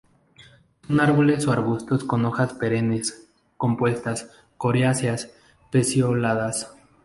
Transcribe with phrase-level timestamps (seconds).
[0.87, 5.29] Son árboles o arbustos con hojas perennes, compuestas, coriáceas,
[5.69, 6.73] pecioladas.